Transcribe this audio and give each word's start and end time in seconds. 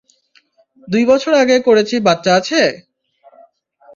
দুই 0.87 1.03
বছর 1.05 1.31
আগে 1.43 1.57
করেছি 1.67 1.95
বাচ্চা 2.07 2.31
আছে? 2.39 2.61